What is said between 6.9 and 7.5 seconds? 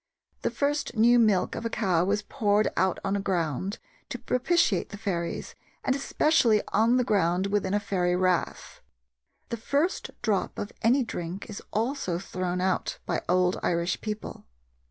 the ground